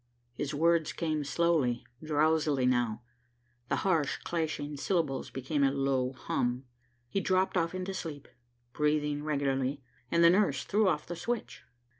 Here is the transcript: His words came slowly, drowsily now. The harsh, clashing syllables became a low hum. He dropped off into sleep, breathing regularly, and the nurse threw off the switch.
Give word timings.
His 0.33 0.51
words 0.51 0.93
came 0.93 1.23
slowly, 1.23 1.85
drowsily 2.03 2.65
now. 2.65 3.03
The 3.69 3.75
harsh, 3.85 4.17
clashing 4.23 4.77
syllables 4.77 5.29
became 5.29 5.63
a 5.63 5.69
low 5.69 6.13
hum. 6.13 6.63
He 7.07 7.19
dropped 7.21 7.55
off 7.55 7.75
into 7.75 7.93
sleep, 7.93 8.27
breathing 8.73 9.23
regularly, 9.23 9.83
and 10.09 10.23
the 10.23 10.31
nurse 10.31 10.63
threw 10.63 10.87
off 10.87 11.05
the 11.05 11.15
switch. 11.15 11.61